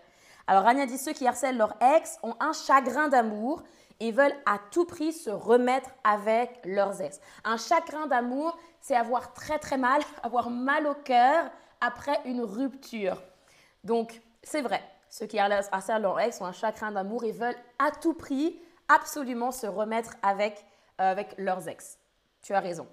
Alors 0.45 0.63
Rania 0.63 0.87
dit 0.87 0.97
ceux 0.97 1.13
qui 1.13 1.25
harcèlent 1.25 1.57
leur 1.57 1.81
ex 1.81 2.17
ont 2.21 2.35
un 2.41 2.51
chagrin 2.51 3.07
d'amour 3.07 3.63
et 4.01 4.11
veulent 4.11 4.35
à 4.45 4.59
tout 4.71 4.83
prix 4.83 5.13
se 5.13 5.29
remettre 5.29 5.91
avec 6.03 6.59
leurs 6.65 7.01
ex. 7.01 7.21
Un 7.45 7.55
chagrin 7.55 8.07
d'amour, 8.07 8.57
c'est 8.81 8.97
avoir 8.97 9.33
très 9.33 9.57
très 9.57 9.77
mal, 9.77 10.01
avoir 10.23 10.49
mal 10.49 10.85
au 10.85 10.95
cœur 10.95 11.49
après 11.81 12.19
une 12.25 12.41
rupture. 12.41 13.21
Donc 13.83 14.21
c'est 14.43 14.61
vrai, 14.61 14.83
ceux 15.09 15.25
qui 15.25 15.39
harcèlent 15.39 16.01
leur 16.01 16.19
ex 16.19 16.39
ont 16.41 16.45
un 16.45 16.51
chagrin 16.51 16.91
d'amour 16.91 17.23
et 17.23 17.31
veulent 17.31 17.57
à 17.79 17.91
tout 17.91 18.13
prix 18.13 18.59
absolument 18.87 19.51
se 19.51 19.67
remettre 19.67 20.15
avec, 20.21 20.65
euh, 21.01 21.11
avec 21.11 21.35
leurs 21.37 21.67
ex. 21.67 21.97
Tu 22.41 22.53
as 22.53 22.59
raison. 22.59 22.87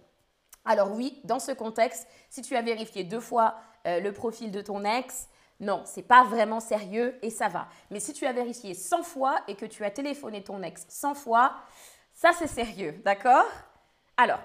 Alors 0.64 0.92
oui, 0.92 1.20
dans 1.24 1.38
ce 1.38 1.52
contexte, 1.52 2.08
si 2.28 2.42
tu 2.42 2.56
as 2.56 2.62
vérifié 2.62 3.04
deux 3.04 3.20
fois 3.20 3.54
euh, 3.86 4.00
le 4.00 4.12
profil 4.12 4.50
de 4.50 4.60
ton 4.60 4.84
ex, 4.84 5.28
non, 5.60 5.82
c'est 5.84 6.02
pas 6.02 6.24
vraiment 6.24 6.60
sérieux 6.60 7.18
et 7.22 7.30
ça 7.30 7.48
va. 7.48 7.68
Mais 7.90 8.00
si 8.00 8.12
tu 8.12 8.26
as 8.26 8.32
vérifié 8.32 8.74
100 8.74 9.02
fois 9.02 9.38
et 9.48 9.54
que 9.54 9.64
tu 9.64 9.84
as 9.84 9.90
téléphoné 9.90 10.42
ton 10.42 10.62
ex 10.62 10.84
100 10.88 11.14
fois, 11.14 11.54
ça 12.12 12.32
c'est 12.32 12.46
sérieux, 12.46 13.00
d'accord? 13.04 13.46
Alors, 14.16 14.40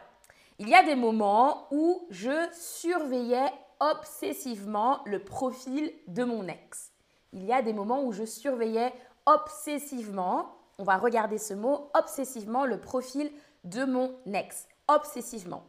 il 0.59 0.69
y 0.69 0.75
a 0.75 0.83
des 0.83 0.95
moments 0.95 1.67
où 1.71 2.07
je 2.11 2.47
surveillais 2.53 3.51
obsessivement 3.81 5.01
le 5.05 5.21
profil 5.21 5.91
de 6.07 6.23
mon 6.23 6.47
ex. 6.47 6.93
Il 7.33 7.43
y 7.43 7.51
a 7.51 7.61
des 7.61 7.73
moments 7.73 8.03
où 8.03 8.13
je 8.13 8.23
surveillais 8.23 8.93
obsessivement, 9.25 10.55
on 10.77 10.85
va 10.85 10.97
regarder 10.97 11.37
ce 11.37 11.53
mot, 11.53 11.91
obsessivement 11.93 12.65
le 12.65 12.79
profil 12.79 13.29
de 13.65 13.83
mon 13.83 14.15
ex. 14.33 14.67
Obsessivement 14.87 15.65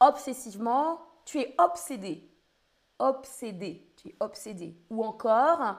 obsessivement, 0.00 1.00
tu 1.24 1.38
es 1.38 1.54
obsédé. 1.58 2.26
Obsédé, 2.98 3.92
tu 3.96 4.08
es 4.08 4.16
obsédé. 4.20 4.76
Ou 4.90 5.04
encore, 5.04 5.76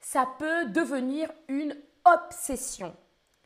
ça 0.00 0.26
peut 0.38 0.66
devenir 0.66 1.30
une 1.48 1.76
obsession. 2.04 2.96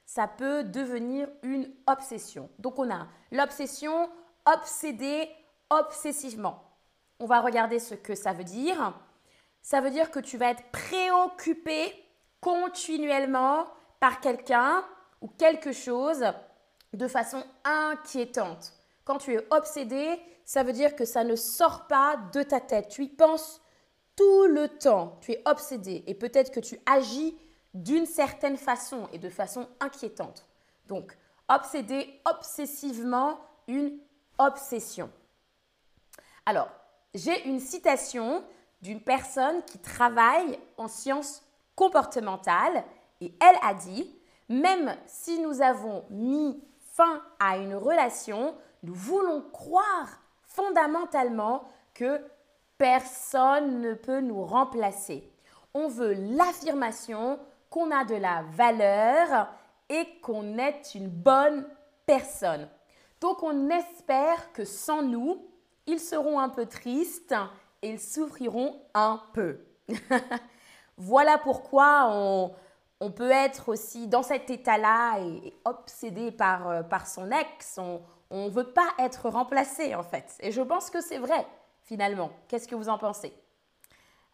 Ça 0.07 0.29
peut 0.29 0.63
devenir 0.65 1.29
une 1.43 1.71
obsession. 1.87 2.51
Donc 2.59 2.79
on 2.79 2.91
a 2.91 3.09
l'obsession, 3.33 4.09
obsédé, 4.47 5.29
obsessivement. 5.71 6.63
On 7.21 7.27
va 7.27 7.41
regarder 7.41 7.79
ce 7.79 7.95
que 7.95 8.15
ça 8.15 8.33
veut 8.33 8.45
dire. 8.45 8.93
Ça 9.63 9.81
veut 9.81 9.91
dire 9.91 10.11
que 10.11 10.21
tu 10.21 10.37
vas 10.37 10.51
être 10.51 10.65
préoccupé 10.73 11.93
continuellement 12.41 13.67
par 14.01 14.21
quelqu'un 14.21 14.85
ou 15.21 15.29
quelque 15.29 15.73
chose 15.73 16.25
de 16.93 17.09
façon 17.09 17.43
inquiétante. 17.65 18.75
Quand 19.05 19.19
tu 19.19 19.35
es 19.35 19.47
obsédé, 19.51 20.21
ça 20.45 20.63
veut 20.63 20.73
dire 20.73 20.95
que 20.95 21.05
ça 21.05 21.25
ne 21.25 21.37
sort 21.37 21.87
pas 21.87 22.17
de 22.33 22.43
ta 22.43 22.61
tête. 22.61 22.89
Tu 22.89 23.05
y 23.05 23.09
penses 23.09 23.63
tout 24.17 24.47
le 24.47 24.69
temps. 24.69 25.19
Tu 25.21 25.33
es 25.33 25.43
obsédé 25.47 26.05
et 26.07 26.15
peut-être 26.15 26.53
que 26.53 26.61
tu 26.61 26.79
agis 26.87 27.37
d'une 27.73 28.07
certaine 28.07 28.57
façon 28.57 29.09
et 29.13 29.19
de 29.19 29.29
façon 29.29 29.69
inquiétante. 29.81 30.47
Donc, 30.87 31.17
obsédé, 31.49 32.21
obsessivement, 32.25 33.41
une 33.67 33.99
obsession. 34.39 35.11
Alors, 36.47 36.69
j'ai 37.15 37.47
une 37.47 37.61
citation 37.61 38.45
d'une 38.83 39.01
personne 39.01 39.63
qui 39.65 39.79
travaille 39.79 40.59
en 40.77 40.89
sciences 40.89 41.43
comportementales 41.77 42.85
et 43.21 43.33
elle 43.41 43.57
a 43.63 43.75
dit, 43.75 44.15
même 44.49 44.95
si 45.07 45.39
nous 45.41 45.63
avons 45.63 46.05
mis 46.11 46.63
fin 46.93 47.23
à 47.41 47.57
une 47.57 47.75
relation, 47.75 48.55
nous 48.83 48.95
voulons 48.95 49.43
croire 49.53 50.21
fondamentalement 50.43 51.65
que 51.95 52.21
personne 52.77 53.81
ne 53.81 53.95
peut 53.95 54.21
nous 54.21 54.45
remplacer. 54.45 55.31
On 55.73 55.89
veut 55.89 56.13
l'affirmation 56.13 57.39
qu'on 57.71 57.91
a 57.91 58.05
de 58.05 58.15
la 58.15 58.43
valeur 58.51 59.49
et 59.89 60.21
qu'on 60.21 60.59
est 60.59 60.95
une 60.95 61.09
bonne 61.09 61.67
personne. 62.07 62.69
Donc 63.21 63.43
on 63.43 63.71
espère 63.71 64.53
que 64.53 64.65
sans 64.65 65.03
nous, 65.03 65.43
ils 65.87 66.01
seront 66.01 66.39
un 66.39 66.49
peu 66.49 66.67
tristes 66.67 67.35
et 67.83 67.91
ils 67.91 68.01
souffriront 68.01 68.81
un 68.95 69.23
peu. 69.33 69.61
voilà 70.97 71.39
pourquoi 71.39 72.09
on, 72.11 72.55
peut 73.15 73.31
être 73.31 73.69
aussi 73.69 74.09
dans 74.09 74.23
cet 74.23 74.49
état-là 74.49 75.19
et, 75.21 75.53
obsédé 75.67 76.33
par, 76.33 76.69
euh, 76.69 76.83
par 76.83 77.07
son 77.07 77.31
ex. 77.31 77.79
On 77.79 78.01
ne 78.31 78.49
veut 78.49 78.73
pas 78.73 78.89
être 78.99 79.29
remplacé 79.29 79.95
en 79.95 80.03
fait. 80.03 80.35
Et 80.41 80.51
je 80.51 80.63
pense 80.63 80.89
que 80.89 81.03
c'est 81.03 81.19
vrai 81.19 81.47
finalement. 81.85 82.31
Qu'est-ce 82.49 82.67
que 82.67 82.75
vous 82.75 82.89
en 82.89 82.99
pensez? 82.99 83.33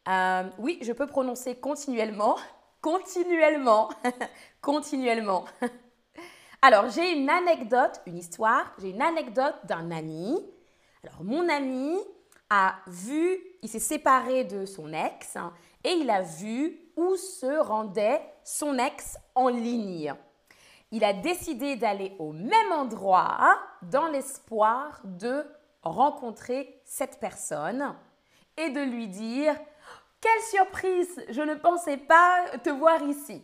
Euh, 0.09 0.45
Oui, 0.59 0.79
je 0.83 0.93
peux 0.93 1.07
prononcer 1.07 1.57
continuellement. 1.57 2.37
Continuellement. 2.81 3.91
continuellement. 4.63 5.45
Alors, 6.63 6.89
j'ai 6.89 7.13
une 7.13 7.29
anecdote, 7.29 8.01
une 8.07 8.17
histoire. 8.17 8.73
J'ai 8.79 8.89
une 8.89 9.03
anecdote 9.03 9.57
d'un 9.65 9.91
ami. 9.91 10.43
Alors, 11.05 11.23
mon 11.23 11.49
ami 11.49 11.97
a 12.49 12.77
vu, 12.87 13.39
il 13.63 13.69
s'est 13.69 13.79
séparé 13.79 14.45
de 14.45 14.67
son 14.67 14.93
ex 14.93 15.37
hein, 15.37 15.53
et 15.85 15.91
il 15.91 16.11
a 16.11 16.23
vu 16.23 16.79
où 16.97 17.17
se 17.17 17.61
rendait 17.61 18.21
son 18.45 18.79
ex 18.79 19.17
en 19.35 19.49
ligne 19.49 20.15
il 20.93 21.05
a 21.05 21.13
décidé 21.13 21.77
d'aller 21.77 22.15
au 22.19 22.33
même 22.33 22.73
endroit 22.73 23.59
dans 23.83 24.09
l'espoir 24.09 25.01
de 25.05 25.45
rencontrer 25.83 26.83
cette 26.85 27.21
personne 27.21 27.95
et 28.57 28.71
de 28.71 28.81
lui 28.81 29.09
dire 29.09 29.55
Quelle 30.21 30.43
surprise 30.51 31.25
Je 31.31 31.43
ne 31.43 31.55
pensais 31.55 31.97
pas 31.97 32.45
te 32.63 32.71
voir 32.71 33.03
ici. 33.03 33.43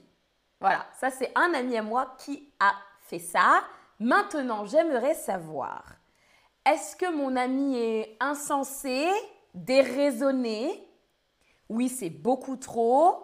Voilà, 0.60 0.86
ça 0.98 1.10
c'est 1.10 1.32
un 1.36 1.54
ami 1.54 1.76
à 1.76 1.82
moi 1.82 2.16
qui 2.18 2.52
a 2.58 2.72
fait 3.00 3.18
ça. 3.18 3.62
Maintenant, 4.00 4.64
j'aimerais 4.64 5.14
savoir 5.14 5.84
est-ce 6.66 6.96
que 6.96 7.14
mon 7.14 7.36
ami 7.36 7.76
est 7.76 8.16
insensé, 8.20 9.08
déraisonné? 9.54 10.86
Oui, 11.68 11.88
c'est 11.88 12.10
beaucoup 12.10 12.56
trop. 12.56 13.22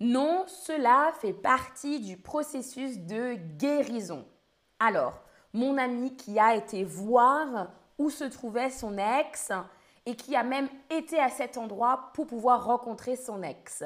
Non, 0.00 0.44
cela 0.46 1.12
fait 1.20 1.32
partie 1.32 2.00
du 2.00 2.18
processus 2.18 2.98
de 2.98 3.34
guérison. 3.56 4.26
Alors, 4.78 5.14
mon 5.54 5.78
ami 5.78 6.14
qui 6.16 6.38
a 6.38 6.54
été 6.54 6.84
voir 6.84 7.68
où 7.96 8.10
se 8.10 8.24
trouvait 8.24 8.70
son 8.70 8.98
ex 8.98 9.50
et 10.04 10.14
qui 10.14 10.36
a 10.36 10.42
même 10.42 10.68
été 10.90 11.18
à 11.18 11.30
cet 11.30 11.56
endroit 11.56 12.10
pour 12.12 12.26
pouvoir 12.26 12.66
rencontrer 12.66 13.16
son 13.16 13.42
ex. 13.42 13.82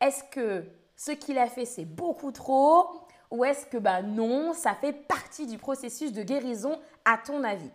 Est-ce 0.00 0.24
que 0.24 0.66
ce 0.94 1.12
qu'il 1.12 1.38
a 1.38 1.46
fait, 1.46 1.64
c'est 1.64 1.84
beaucoup 1.84 2.32
trop 2.32 3.06
ou 3.30 3.44
est-ce 3.46 3.64
que 3.64 3.78
ben 3.78 4.02
non, 4.02 4.52
ça 4.52 4.74
fait 4.74 4.92
partie 4.92 5.46
du 5.46 5.56
processus 5.56 6.12
de 6.12 6.22
guérison 6.22 6.78
à 7.06 7.16
ton 7.16 7.44
avis? 7.44 7.70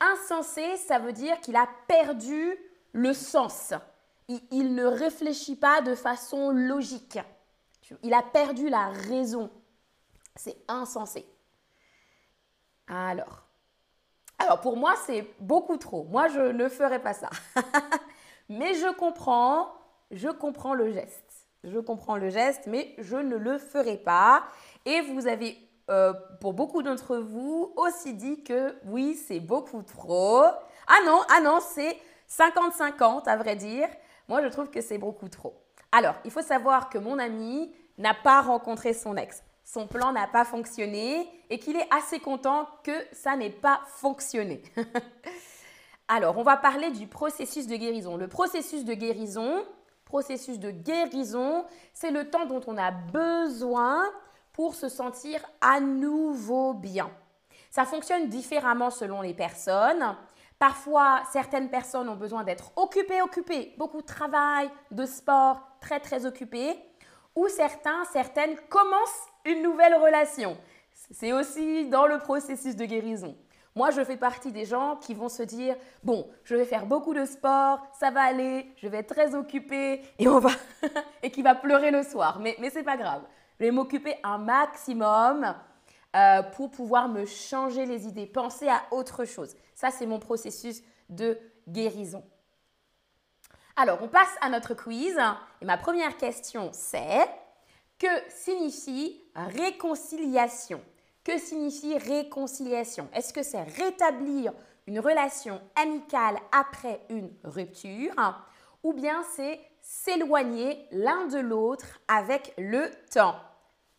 Insensé, 0.00 0.76
ça 0.76 0.98
veut 0.98 1.12
dire 1.12 1.40
qu'il 1.40 1.56
a 1.56 1.68
perdu 1.86 2.56
le 2.92 3.12
sens 3.12 3.72
il 4.28 4.74
ne 4.74 4.84
réfléchit 4.84 5.56
pas 5.56 5.80
de 5.80 5.94
façon 5.94 6.50
logique. 6.50 7.18
Il 8.02 8.12
a 8.12 8.22
perdu 8.22 8.68
la 8.68 8.88
raison. 8.88 9.50
C'est 10.36 10.56
insensé. 10.68 11.26
Alors, 12.86 13.46
alors 14.38 14.60
pour 14.60 14.76
moi, 14.76 14.94
c'est 15.06 15.26
beaucoup 15.40 15.78
trop. 15.78 16.04
Moi, 16.04 16.28
je 16.28 16.40
ne 16.40 16.68
ferai 16.68 17.00
pas 17.00 17.14
ça. 17.14 17.30
mais 18.48 18.74
je 18.74 18.94
comprends, 18.94 19.72
je 20.10 20.28
comprends 20.28 20.74
le 20.74 20.92
geste. 20.92 21.24
Je 21.64 21.78
comprends 21.78 22.16
le 22.16 22.28
geste, 22.28 22.66
mais 22.66 22.94
je 22.98 23.16
ne 23.16 23.36
le 23.36 23.58
ferai 23.58 23.96
pas. 23.96 24.44
Et 24.84 25.00
vous 25.00 25.26
avez, 25.26 25.58
euh, 25.90 26.12
pour 26.40 26.52
beaucoup 26.52 26.82
d'entre 26.82 27.16
vous, 27.16 27.72
aussi 27.76 28.14
dit 28.14 28.42
que 28.42 28.76
oui, 28.86 29.14
c'est 29.14 29.40
beaucoup 29.40 29.82
trop. 29.82 30.42
Ah 30.86 31.00
non, 31.06 31.20
ah 31.34 31.40
non, 31.40 31.60
c'est 31.60 31.96
50-50 32.30 33.28
à 33.28 33.36
vrai 33.36 33.56
dire. 33.56 33.88
Moi, 34.28 34.42
je 34.42 34.48
trouve 34.48 34.70
que 34.70 34.80
c'est 34.80 34.98
beaucoup 34.98 35.28
trop. 35.28 35.54
Alors, 35.92 36.14
il 36.24 36.30
faut 36.30 36.42
savoir 36.42 36.90
que 36.90 36.98
mon 36.98 37.18
ami 37.18 37.72
n'a 37.96 38.14
pas 38.14 38.42
rencontré 38.42 38.92
son 38.92 39.16
ex. 39.16 39.42
Son 39.64 39.86
plan 39.86 40.12
n'a 40.12 40.26
pas 40.26 40.44
fonctionné 40.44 41.28
et 41.50 41.58
qu'il 41.58 41.76
est 41.76 41.88
assez 41.90 42.20
content 42.20 42.68
que 42.84 42.92
ça 43.12 43.36
n'ait 43.36 43.50
pas 43.50 43.80
fonctionné. 43.86 44.62
Alors, 46.08 46.38
on 46.38 46.42
va 46.42 46.56
parler 46.56 46.90
du 46.90 47.06
processus 47.06 47.66
de 47.66 47.76
guérison. 47.76 48.16
Le 48.16 48.28
processus 48.28 48.84
de 48.84 48.94
guérison, 48.94 49.64
processus 50.04 50.58
de 50.58 50.70
guérison, 50.70 51.64
c'est 51.92 52.10
le 52.10 52.30
temps 52.30 52.46
dont 52.46 52.62
on 52.66 52.78
a 52.78 52.90
besoin 52.90 54.04
pour 54.58 54.74
se 54.74 54.88
sentir 54.88 55.40
à 55.60 55.78
nouveau 55.78 56.74
bien. 56.74 57.12
Ça 57.70 57.84
fonctionne 57.84 58.28
différemment 58.28 58.90
selon 58.90 59.20
les 59.20 59.32
personnes. 59.32 60.16
Parfois, 60.58 61.22
certaines 61.30 61.70
personnes 61.70 62.08
ont 62.08 62.16
besoin 62.16 62.42
d'être 62.42 62.72
occupées, 62.74 63.22
occupées, 63.22 63.72
beaucoup 63.78 64.02
de 64.02 64.06
travail, 64.06 64.68
de 64.90 65.06
sport, 65.06 65.60
très 65.80 66.00
très 66.00 66.26
occupées. 66.26 66.76
Ou 67.36 67.46
certains, 67.46 68.04
certaines 68.06 68.56
commencent 68.68 69.28
une 69.44 69.62
nouvelle 69.62 69.94
relation. 69.94 70.58
C'est 71.12 71.32
aussi 71.32 71.88
dans 71.88 72.08
le 72.08 72.18
processus 72.18 72.74
de 72.74 72.84
guérison. 72.84 73.36
Moi, 73.78 73.92
je 73.92 74.02
fais 74.02 74.16
partie 74.16 74.50
des 74.50 74.64
gens 74.64 74.96
qui 74.96 75.14
vont 75.14 75.28
se 75.28 75.44
dire 75.44 75.76
bon, 76.02 76.28
je 76.42 76.56
vais 76.56 76.64
faire 76.64 76.84
beaucoup 76.84 77.14
de 77.14 77.24
sport, 77.24 77.80
ça 77.92 78.10
va 78.10 78.22
aller, 78.22 78.72
je 78.76 78.88
vais 78.88 78.98
être 78.98 79.14
très 79.14 79.36
occupée 79.36 80.02
et 81.22 81.30
qui 81.30 81.42
va 81.42 81.54
pleurer 81.54 81.92
le 81.92 82.02
soir. 82.02 82.40
Mais 82.40 82.56
mais 82.58 82.70
c'est 82.70 82.82
pas 82.82 82.96
grave. 82.96 83.22
Je 83.60 83.66
vais 83.66 83.70
m'occuper 83.70 84.16
un 84.24 84.38
maximum 84.38 85.54
euh, 86.16 86.42
pour 86.42 86.72
pouvoir 86.72 87.08
me 87.08 87.24
changer 87.24 87.86
les 87.86 88.08
idées, 88.08 88.26
penser 88.26 88.68
à 88.68 88.82
autre 88.90 89.24
chose. 89.24 89.54
Ça, 89.76 89.92
c'est 89.92 90.06
mon 90.06 90.18
processus 90.18 90.82
de 91.08 91.38
guérison. 91.68 92.24
Alors, 93.76 94.02
on 94.02 94.08
passe 94.08 94.34
à 94.40 94.48
notre 94.48 94.74
quiz. 94.74 95.16
Et 95.62 95.64
ma 95.64 95.76
première 95.76 96.16
question, 96.16 96.70
c'est 96.72 97.30
que 97.96 98.08
signifie 98.28 99.22
réconciliation? 99.36 100.80
Que 101.28 101.38
signifie 101.38 101.98
réconciliation? 101.98 103.06
Est-ce 103.12 103.34
que 103.34 103.42
c'est 103.42 103.62
rétablir 103.62 104.54
une 104.86 104.98
relation 104.98 105.60
amicale 105.76 106.38
après 106.52 107.02
une 107.10 107.30
rupture 107.44 108.14
ou 108.82 108.94
bien 108.94 109.22
c'est 109.36 109.60
s'éloigner 109.82 110.86
l'un 110.90 111.26
de 111.26 111.38
l'autre 111.38 112.00
avec 112.08 112.54
le 112.56 112.90
temps? 113.12 113.34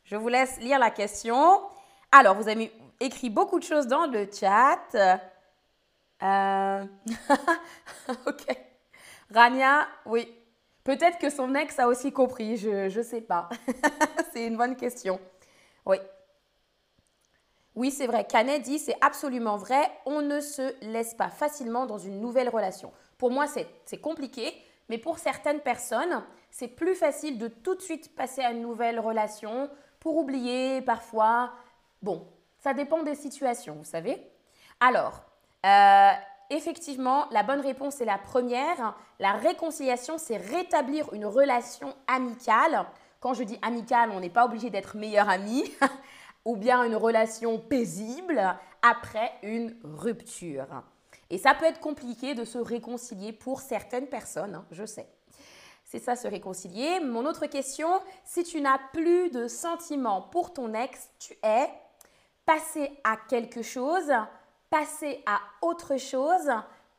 Je 0.06 0.16
vous 0.16 0.28
laisse 0.28 0.60
lire 0.60 0.80
la 0.80 0.90
question. 0.90 1.62
Alors, 2.12 2.34
vous 2.34 2.50
avez 2.50 2.72
écrit 3.00 3.30
beaucoup 3.30 3.60
de 3.60 3.64
choses 3.64 3.86
dans 3.86 4.08
le 4.08 4.28
chat. 4.34 5.20
Euh... 6.24 6.84
ok. 8.26 8.58
Rania, 9.32 9.88
oui. 10.08 10.36
Peut-être 10.84 11.20
que 11.20 11.30
son 11.30 11.54
ex 11.54 11.78
a 11.78 11.88
aussi 11.88 12.12
compris, 12.12 12.58
je 12.58 12.98
ne 12.98 13.04
sais 13.04 13.22
pas. 13.22 13.50
c'est 14.34 14.48
une 14.48 14.58
bonne 14.58 14.76
question. 14.76 15.20
Oui. 15.86 15.98
Oui, 17.80 17.92
c'est 17.92 18.08
vrai. 18.08 18.26
Canet 18.26 18.62
dit 18.62 18.78
c'est 18.78 18.98
absolument 19.00 19.56
vrai. 19.56 19.90
On 20.06 20.22
ne 20.22 20.42
se 20.42 20.76
laisse 20.82 21.14
pas 21.14 21.30
facilement 21.30 21.86
dans 21.86 21.98
une 21.98 22.20
nouvelle 22.20 22.50
relation. 22.50 22.92
Pour 23.18 23.32
moi, 23.32 23.46
c'est 23.48 24.02
compliqué, 24.02 24.54
mais 24.90 24.98
pour 24.98 25.18
certaines 25.18 25.62
personnes, 25.62 26.22
c'est 26.52 26.68
plus 26.68 26.94
facile 26.94 27.38
de 27.38 27.48
tout 27.48 27.76
de 27.76 27.82
suite 27.82 28.14
passer 28.18 28.42
à 28.42 28.52
une 28.52 28.62
nouvelle 28.64 29.00
relation 29.00 29.70
pour 30.02 30.18
oublier 30.18 30.82
parfois. 30.82 31.54
Bon, 32.02 32.28
ça 32.58 32.74
dépend 32.74 33.02
des 33.04 33.16
situations, 33.16 33.76
vous 33.76 33.86
savez. 33.86 34.30
Alors, 34.82 35.24
euh, 35.66 36.12
effectivement, 36.50 37.28
la 37.32 37.44
bonne 37.44 37.62
réponse 37.62 38.02
est 38.02 38.06
la 38.06 38.18
première. 38.18 38.94
La 39.20 39.32
réconciliation, 39.32 40.18
c'est 40.18 40.36
rétablir 40.36 41.14
une 41.14 41.26
relation 41.26 41.96
amicale. 42.08 42.86
Quand 43.22 43.34
je 43.34 43.44
dis 43.44 43.58
amicale, 43.62 44.12
on 44.14 44.20
n'est 44.20 44.30
pas 44.30 44.44
obligé 44.44 44.70
d'être 44.70 44.98
meilleur 44.98 45.30
ami. 45.30 45.64
ou 46.50 46.56
bien 46.56 46.84
une 46.84 46.96
relation 46.96 47.60
paisible 47.60 48.42
après 48.82 49.34
une 49.44 49.76
rupture. 49.84 50.66
Et 51.30 51.38
ça 51.38 51.54
peut 51.54 51.66
être 51.66 51.80
compliqué 51.80 52.34
de 52.34 52.44
se 52.44 52.58
réconcilier 52.58 53.34
pour 53.34 53.62
certaines 53.62 54.08
personnes, 54.08 54.56
hein, 54.56 54.66
je 54.72 54.84
sais. 54.84 55.08
C'est 55.86 56.00
ça, 56.00 56.16
se 56.16 56.28
réconcilier. 56.28 57.02
Mon 57.02 57.28
autre 57.28 57.46
question, 57.46 57.88
si 58.26 58.44
tu 58.44 58.62
n'as 58.62 58.80
plus 58.94 59.30
de 59.30 59.48
sentiments 59.48 60.24
pour 60.24 60.52
ton 60.52 60.74
ex, 60.74 61.12
tu 61.20 61.34
es 61.44 61.70
passé 62.48 63.00
à 63.04 63.16
quelque 63.16 63.62
chose, 63.62 64.12
passer 64.72 65.22
à 65.28 65.40
autre 65.62 65.98
chose, 65.98 66.50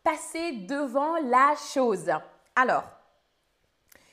passer 0.04 0.52
devant 0.68 1.16
la 1.24 1.56
chose. 1.74 2.08
Alors, 2.54 2.84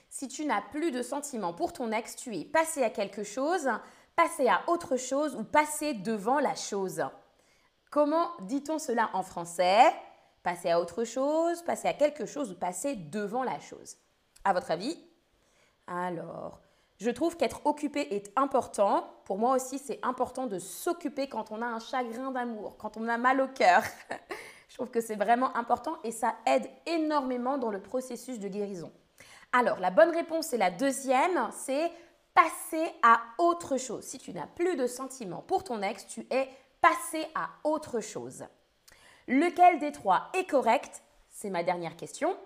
si 0.10 0.28
tu 0.28 0.46
n'as 0.46 0.62
plus 0.62 0.90
de 0.90 1.04
sentiments 1.04 1.54
pour 1.54 1.74
ton 1.74 1.92
ex, 1.92 2.16
tu 2.16 2.36
es 2.36 2.44
passé 2.44 2.82
à 2.82 2.90
quelque 2.90 3.24
chose, 3.24 3.70
passer 4.18 4.50
à 4.50 4.64
autre 4.68 4.98
chose 4.98 5.36
ou 5.36 5.44
passer 5.44 5.94
devant 5.94 6.40
la 6.40 6.56
chose. 6.56 7.06
Comment 7.92 8.32
dit-on 8.42 8.80
cela 8.80 9.12
en 9.14 9.22
français? 9.22 9.94
Passer 10.42 10.72
à 10.72 10.82
autre 10.82 11.04
chose, 11.04 11.62
passer 11.62 11.88
à 11.88 11.94
quelque 11.94 12.26
chose 12.26 12.52
ou 12.52 12.56
passer 12.56 12.96
devant 12.96 13.44
la 13.44 13.60
chose. 13.60 13.96
À 14.44 14.54
votre 14.54 14.72
avis? 14.72 14.98
Alors, 15.86 16.62
je 17.00 17.12
trouve 17.12 17.38
qu'être 17.38 17.62
occupé 17.66 18.16
est 18.16 18.32
important. 18.36 19.08
Pour 19.26 19.38
moi 19.38 19.56
aussi, 19.56 19.78
c'est 19.78 20.00
important 20.02 20.48
de 20.48 20.58
s'occuper 20.58 21.30
quand 21.30 21.52
on 21.52 21.62
a 21.62 21.68
un 21.68 21.80
chagrin 21.80 22.32
d'amour, 22.32 22.76
quand 22.78 22.98
on 22.98 23.08
a 23.08 23.18
mal 23.18 23.40
au 23.40 23.48
cœur. 23.48 23.84
je 24.68 24.74
trouve 24.74 24.90
que 24.90 25.00
c'est 25.00 25.16
vraiment 25.16 25.56
important 25.56 25.98
et 26.04 26.12
ça 26.12 26.34
aide 26.48 26.68
énormément 26.88 27.60
dans 27.60 27.70
le 27.70 27.82
processus 27.82 28.40
de 28.40 28.48
guérison. 28.48 28.92
Alors, 29.54 29.80
la 29.80 29.92
bonne 29.92 30.10
réponse, 30.10 30.48
c'est 30.48 30.58
la 30.58 30.72
deuxième, 30.72 31.50
c'est 31.52 31.92
passer 32.38 32.94
à 33.02 33.20
autre 33.40 33.78
chose. 33.78 34.04
Si 34.04 34.20
tu 34.20 34.32
n'as 34.32 34.46
plus 34.46 34.76
de 34.76 34.86
sentiments 34.86 35.42
pour 35.42 35.64
ton 35.64 35.82
ex, 35.82 36.06
tu 36.06 36.28
es 36.30 36.48
passé 36.82 37.26
à 37.34 37.50
autre 37.64 38.00
chose. 38.00 38.46
Lequel 39.28 39.80
des 39.80 39.92
trois 39.92 40.30
est 40.36 40.46
correct? 40.46 41.02
C'est 41.32 41.50
ma 41.50 41.64
dernière 41.64 41.96
question. 41.96 42.38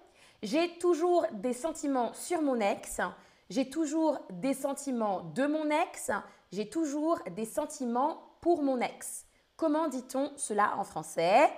J'ai 0.44 0.78
toujours 0.78 1.26
des 1.34 1.52
sentiments 1.52 2.14
sur 2.14 2.42
mon 2.42 2.62
ex. 2.62 3.02
J'ai 3.50 3.70
toujours 3.70 4.18
des 4.30 4.54
sentiments 4.54 5.24
de 5.36 5.46
mon 5.46 5.70
ex. 5.70 6.10
J'ai 6.54 6.70
toujours 6.70 7.20
des 7.32 7.46
sentiments 7.46 8.38
pour 8.40 8.64
mon 8.64 8.80
ex. 8.80 9.26
Comment 9.58 9.90
dit-on 9.90 10.32
cela 10.38 10.74
en 10.78 10.86
français? 10.86 11.52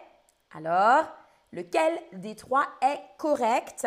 Alors, 0.55 1.05
lequel 1.51 2.01
des 2.13 2.35
trois 2.35 2.65
est 2.81 2.99
correct? 3.19 3.85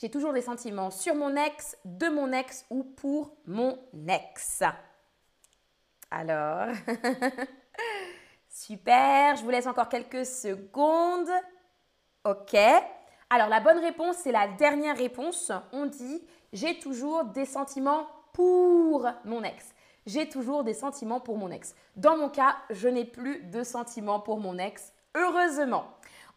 J'ai 0.00 0.10
toujours 0.10 0.32
des 0.32 0.40
sentiments 0.40 0.90
sur 0.90 1.14
mon 1.14 1.36
ex, 1.36 1.76
de 1.84 2.08
mon 2.08 2.32
ex 2.32 2.64
ou 2.70 2.84
pour 2.84 3.36
mon 3.46 3.78
ex. 4.08 4.62
Alors, 6.10 6.68
super, 8.48 9.36
je 9.36 9.42
vous 9.42 9.50
laisse 9.50 9.66
encore 9.66 9.90
quelques 9.90 10.24
secondes. 10.24 11.28
Ok. 12.24 12.56
Alors 13.28 13.48
la 13.48 13.60
bonne 13.60 13.78
réponse, 13.78 14.16
c'est 14.16 14.32
la 14.32 14.48
dernière 14.48 14.96
réponse. 14.96 15.52
On 15.70 15.84
dit 15.84 16.26
j'ai 16.54 16.78
toujours 16.78 17.26
des 17.26 17.44
sentiments 17.44 18.08
pour 18.32 19.06
mon 19.26 19.42
ex. 19.44 19.74
J'ai 20.06 20.30
toujours 20.30 20.64
des 20.64 20.72
sentiments 20.72 21.20
pour 21.20 21.36
mon 21.36 21.50
ex. 21.50 21.74
Dans 21.96 22.16
mon 22.16 22.30
cas, 22.30 22.56
je 22.70 22.88
n'ai 22.88 23.04
plus 23.04 23.42
de 23.42 23.62
sentiments 23.62 24.20
pour 24.20 24.40
mon 24.40 24.56
ex, 24.56 24.94
heureusement. 25.14 25.84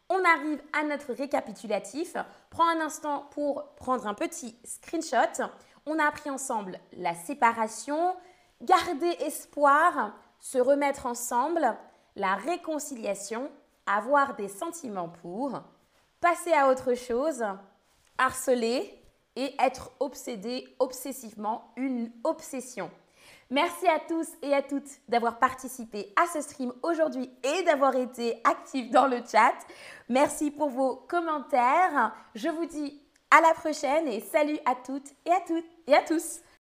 On 0.10 0.24
arrive 0.24 0.62
à 0.74 0.84
notre 0.84 1.14
récapitulatif. 1.14 2.16
Prends 2.50 2.68
un 2.68 2.82
instant 2.82 3.28
pour 3.32 3.76
prendre 3.76 4.08
un 4.08 4.14
petit 4.14 4.58
screenshot. 4.64 5.44
On 5.86 6.00
a 6.00 6.06
appris 6.06 6.30
ensemble 6.30 6.80
la 6.94 7.16
séparation, 7.16 8.16
garder 8.62 9.10
espoir, 9.22 10.14
se 10.40 10.58
remettre 10.58 11.06
ensemble, 11.06 11.76
la 12.16 12.36
réconciliation, 12.36 13.50
avoir 13.86 14.36
des 14.36 14.50
sentiments 14.50 15.10
pour, 15.10 15.62
passer 16.22 16.54
à 16.54 16.70
autre 16.70 16.94
chose, 16.94 17.44
harceler 18.18 19.02
et 19.36 19.56
être 19.60 19.92
obsédé, 20.00 20.76
obsessivement, 20.80 21.74
une 21.76 22.12
obsession. 22.24 22.92
Merci 23.50 23.88
à 23.88 24.00
tous 24.00 24.28
et 24.42 24.54
à 24.54 24.62
toutes 24.62 24.90
d'avoir 25.08 25.40
participé 25.40 26.14
à 26.16 26.26
ce 26.28 26.42
stream 26.42 26.74
aujourd'hui 26.82 27.30
et 27.44 27.64
d'avoir 27.64 27.96
été 27.96 28.42
actifs 28.44 28.90
dans 28.92 29.08
le 29.08 29.18
chat. 29.30 29.54
Merci 30.10 30.52
pour 30.52 30.70
vos 30.70 30.96
commentaires. 30.96 32.14
Je 32.36 32.50
vous 32.50 32.66
dis 32.66 33.02
à 33.30 33.42
la 33.42 33.54
prochaine 33.54 34.08
et 34.08 34.20
salut 34.20 34.60
à 34.66 34.76
toutes 34.76 35.12
et 35.26 35.32
à 35.32 35.42
toutes 35.42 35.66
et 35.88 35.96
à 35.96 36.02
tous. 36.02 36.42